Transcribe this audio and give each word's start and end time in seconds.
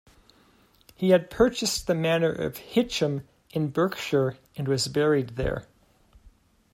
He 0.95 1.11
had 1.11 1.29
purchased 1.29 1.85
the 1.85 1.93
manor 1.93 2.31
of 2.31 2.57
Hitcham 2.57 3.27
in 3.51 3.67
Berkshire 3.67 4.35
and 4.57 4.67
was 4.67 4.87
buried 4.87 5.35
there. 5.35 5.67